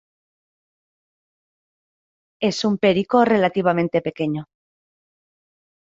[2.41, 4.45] Es un perico relativamente pequeño.